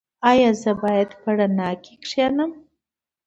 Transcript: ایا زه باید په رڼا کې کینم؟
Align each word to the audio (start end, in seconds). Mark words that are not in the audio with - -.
ایا 0.29 0.49
زه 0.61 0.71
باید 0.83 1.09
په 1.21 1.29
رڼا 1.37 1.69
کې 1.83 1.93
کینم؟ 2.07 2.51